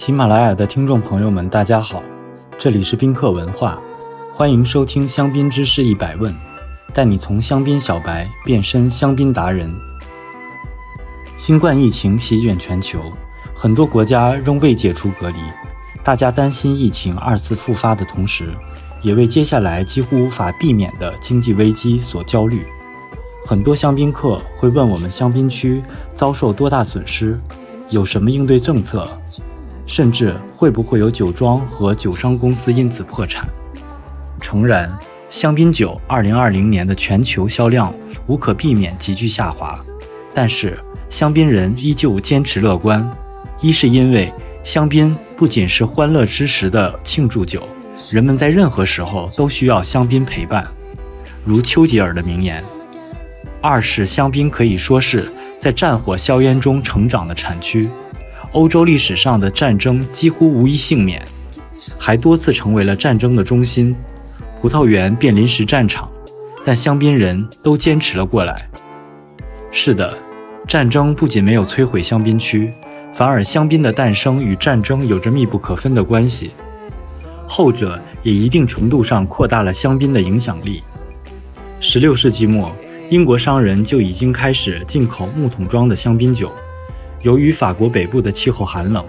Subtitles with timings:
[0.00, 2.02] 喜马拉雅的听众朋友们，大家好，
[2.58, 3.78] 这里是宾客文化，
[4.32, 6.34] 欢迎收听香槟知识一百问，
[6.94, 9.70] 带你从香槟小白变身香槟达人。
[11.36, 13.12] 新冠疫情席卷全球，
[13.54, 15.36] 很多国家仍未解除隔离，
[16.02, 18.54] 大家担心疫情二次复发的同时，
[19.02, 22.64] 也为接下来几乎无法避免的经济危机所焦虑。
[23.44, 25.82] 很多香槟客会问我们香槟区
[26.14, 27.38] 遭受多大损失，
[27.90, 29.06] 有什么应对政策？
[29.90, 33.44] 甚至会不会有酒庄和酒商公司因此破产？
[34.40, 34.88] 诚然，
[35.30, 37.92] 香槟酒2020年的全球销量
[38.28, 39.80] 无可避免急剧下滑，
[40.32, 40.78] 但是
[41.10, 43.04] 香槟人依旧坚持乐观。
[43.60, 47.68] 一是因为香槟不仅是欢乐之时的庆祝酒，
[48.12, 50.64] 人们在任何时候都需要香槟陪伴，
[51.44, 52.62] 如丘吉尔的名言；
[53.60, 55.28] 二是香槟可以说是
[55.58, 57.90] 在战火硝烟中成长的产区。
[58.52, 61.22] 欧洲历史上的战争几乎无一幸免，
[61.96, 63.94] 还多次成为了战争的中心，
[64.60, 66.10] 葡萄园变临时战场，
[66.64, 68.68] 但香槟人都坚持了过来。
[69.70, 70.18] 是的，
[70.66, 72.72] 战争不仅没有摧毁香槟区，
[73.14, 76.50] 反而香槟的诞生与战争有着密不可分的关系，
[77.46, 80.82] 后者也一定程度上扩大了香槟的影响力。
[81.78, 82.74] 十六世纪末，
[83.10, 86.52] 英国商人就已经开始进口木桶装的香槟酒。
[87.22, 89.04] 由于法国北部的气候寒冷，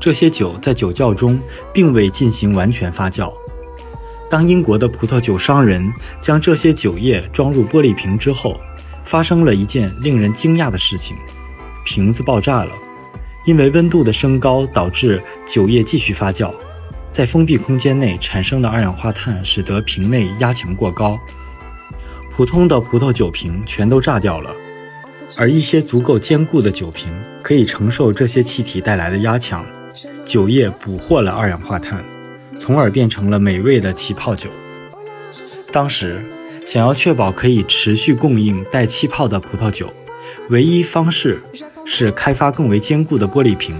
[0.00, 1.38] 这些酒在酒窖中
[1.72, 3.32] 并未进行完全发酵。
[4.28, 8.56] 当英国的葡萄酒商人将这些酒液装入玻璃瓶之后，
[9.04, 11.16] 发生了一件令人惊讶的事情：
[11.84, 12.72] 瓶子爆炸了。
[13.44, 16.52] 因为温度的升高导致酒液继续发酵，
[17.10, 21.18] 在封闭空间内产生的二氧化碳使得瓶内压强过高，
[22.32, 24.50] 普通的葡萄酒瓶全都炸掉了。
[25.36, 29.64] 而一些足够坚固的酒瓶可以承受这些气体带来的压强，
[30.24, 32.04] 酒液捕获了二氧化碳，
[32.58, 34.50] 从而变成了美味的起泡酒。
[35.72, 36.22] 当时，
[36.66, 39.92] 想要确保可以持续供应带气泡的葡萄酒，
[40.50, 41.40] 唯一方式
[41.84, 43.74] 是开发更为坚固的玻璃瓶。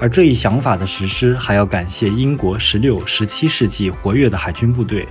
[0.00, 5.08] 而这一想法的实施，还要感谢英国16、17世纪活跃的海军部队。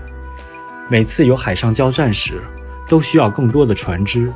[0.90, 2.42] 每次有海上交战时，
[2.88, 4.32] 都需要更多的船只。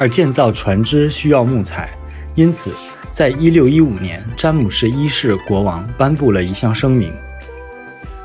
[0.00, 1.90] 而建造船只需要木材，
[2.34, 2.72] 因此，
[3.10, 7.12] 在一六一五年，詹姆士一世国王颁布了一项声明，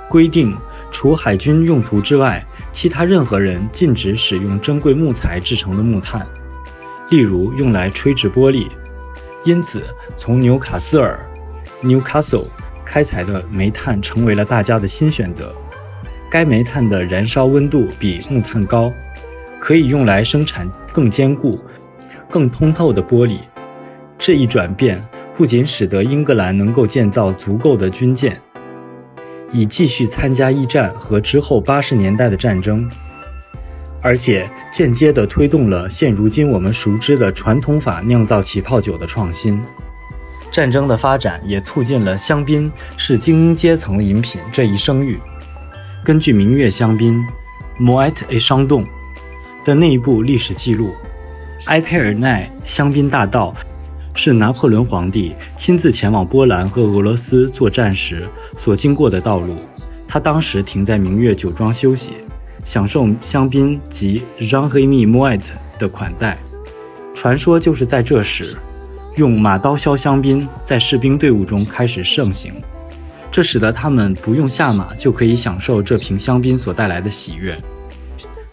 [0.10, 0.56] 规定
[0.90, 2.42] 除海军用途之外，
[2.72, 6.26] 其他任何人禁止使用珍贵木材制成的木炭，
[7.10, 8.70] 例如用来吹制玻璃。
[9.44, 9.84] 因此，
[10.16, 11.20] 从纽卡斯尔
[11.84, 12.46] （Newcastle）
[12.86, 15.54] 开采的煤炭成为了大家的新选择。
[16.32, 18.94] 该煤炭的燃烧温度比木炭高。
[19.66, 21.60] 可以用来生产更坚固、
[22.30, 23.40] 更通透的玻璃。
[24.16, 25.04] 这一转变
[25.36, 28.40] 不仅使得英格兰能够建造足够的军舰，
[29.52, 32.88] 以继续参加一战和之后八十年代的战争，
[34.04, 39.60] 而且间接地推动了现如今我们熟知的传统法酿造起泡酒的创新。
[40.52, 45.20] 战争的发展也促进了香槟是精英阶层饮品这一声誉。
[46.04, 47.20] 根据明月香槟
[47.80, 48.86] （Moet e Chandon）。
[49.66, 50.94] 的内部历史记录，
[51.66, 53.52] 埃佩尔奈香槟大道
[54.14, 59.58] 是拿破仑皇帝亲自前往波兰和俄罗斯作战时所经过的道路。
[60.08, 62.14] 他当时停在明月酒庄休息，
[62.64, 65.42] 享受香槟及 Jean h e m i Moet
[65.80, 66.38] 的款待。
[67.16, 68.56] 传说就是在这时，
[69.16, 72.54] 用马刀削香槟在士兵队伍中开始盛行，
[73.32, 77.58] 这使得他们不用下马就可以享受这瓶香槟所带来的喜悦。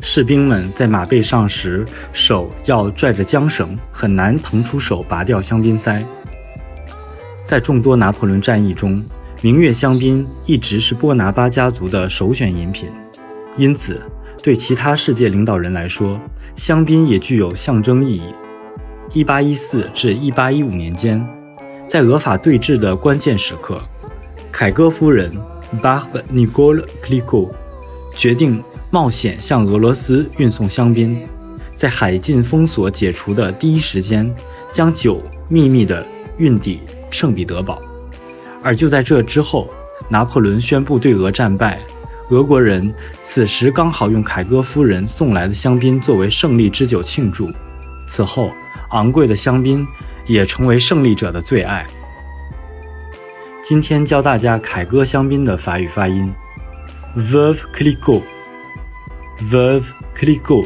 [0.05, 6.05] 士兵们在马背上时，手要拽着缰绳，很难腾出手拔掉香槟塞。
[7.45, 9.01] 在众多拿破仑战役中，
[9.43, 12.91] 明月香槟一直是波拿巴家族的首选饮品，
[13.57, 14.03] 因此
[14.43, 16.21] 对其他世界领导人来说，
[16.57, 18.35] 香槟也具有象征意义。
[19.15, 21.25] 1814至1815年间，
[21.87, 23.81] 在俄法对峙的关键时刻，
[24.51, 25.31] 凯歌夫人
[25.81, 27.55] Barbe Nicole c l i c o
[28.17, 28.61] 决定。
[28.93, 31.19] 冒险向俄罗斯运送香槟，
[31.67, 34.31] 在海禁封锁解除的第一时间，
[34.71, 36.07] 将酒秘密地
[36.37, 36.79] 运抵
[37.11, 37.81] 圣彼得堡。
[38.63, 39.67] 而就在这之后，
[40.11, 41.81] 拿破仑宣布对俄战败，
[42.29, 47.51] 俄国人此时刚好用凯歌夫人送来的香槟作为胜利之酒庆祝。
[48.07, 48.53] 此后，
[48.91, 49.87] 昂贵的香槟
[50.27, 51.87] 也成为胜利者的最爱。
[53.65, 56.31] 今天教大家凯歌香槟的法语发音
[57.15, 58.23] v e r v e Clicquot。
[59.51, 59.83] Verb
[60.15, 60.65] clico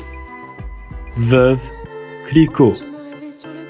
[1.18, 1.58] verb
[2.28, 2.74] clico，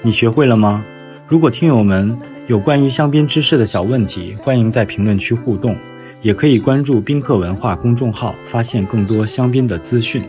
[0.01, 0.83] 你学会了吗？
[1.27, 2.17] 如果听友们
[2.47, 5.77] 有关于香槟知识的小问题，欢迎在评论区互动，
[6.21, 10.23] 也可以关注宾客文化公众号，发现更多香槟的资讯。